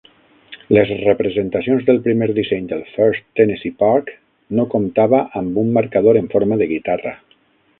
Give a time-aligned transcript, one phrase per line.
[0.75, 4.09] Les representacions del primer disseny del First Tennessee Park
[4.61, 7.15] no comptava amb un marcador en forma de guitarra.